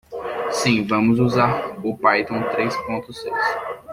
Sim, 0.49 0.87
vamos 0.87 1.19
usar 1.19 1.77
o 1.85 1.95
Python 1.95 2.41
três 2.55 2.75
pontos 2.87 3.21
seis. 3.21 3.37